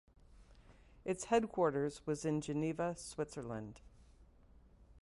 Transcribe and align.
Its 1.05 1.25
headquarters 1.25 2.07
was 2.07 2.25
in 2.25 2.41
Geneva, 2.41 2.95
Switzerland. 2.95 3.81